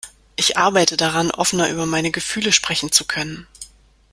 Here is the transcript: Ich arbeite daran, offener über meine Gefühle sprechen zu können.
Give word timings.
Ich 0.35 0.57
arbeite 0.57 0.97
daran, 0.97 1.29
offener 1.29 1.69
über 1.69 1.85
meine 1.85 2.09
Gefühle 2.09 2.51
sprechen 2.51 2.91
zu 2.91 3.05
können. 3.05 3.45